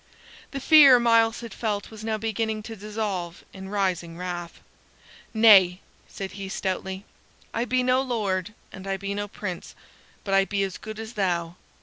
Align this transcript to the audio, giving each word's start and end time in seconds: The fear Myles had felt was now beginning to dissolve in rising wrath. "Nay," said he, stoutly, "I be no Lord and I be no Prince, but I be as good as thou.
The 0.49 0.59
fear 0.59 0.99
Myles 0.99 1.41
had 1.41 1.53
felt 1.53 1.91
was 1.91 2.03
now 2.03 2.17
beginning 2.17 2.63
to 2.63 2.75
dissolve 2.75 3.43
in 3.53 3.69
rising 3.69 4.17
wrath. 4.17 4.59
"Nay," 5.31 5.79
said 6.07 6.31
he, 6.31 6.49
stoutly, 6.49 7.05
"I 7.53 7.65
be 7.65 7.83
no 7.83 8.01
Lord 8.01 8.55
and 8.71 8.87
I 8.87 8.97
be 8.97 9.13
no 9.13 9.27
Prince, 9.27 9.75
but 10.23 10.33
I 10.33 10.43
be 10.45 10.63
as 10.63 10.79
good 10.79 10.97
as 10.99 11.13
thou. 11.13 11.55